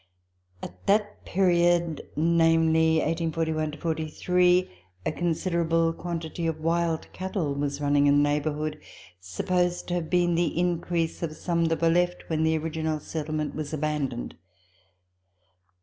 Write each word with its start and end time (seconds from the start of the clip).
At 0.63 0.87
that 0.87 1.25
period, 1.25 1.97
viz., 2.15 2.15
1841 2.15 3.73
43, 3.73 4.67
a 5.05 5.11
considerable 5.11 5.93
quantity 5.93 6.47
of 6.47 6.59
wild 6.59 7.13
cattle 7.13 7.53
was 7.53 7.79
running 7.79 8.07
in 8.07 8.15
the 8.17 8.27
neighbourhood, 8.27 8.79
supposed 9.19 9.87
to 9.89 9.93
have 9.93 10.09
been 10.09 10.33
the 10.33 10.57
increase 10.57 11.21
of 11.21 11.35
some 11.35 11.65
that 11.65 11.83
were 11.83 11.89
left 11.91 12.23
when 12.31 12.41
the 12.41 12.57
original 12.57 12.99
settlement 12.99 13.53
was 13.53 13.73
abandoned. 13.75 14.33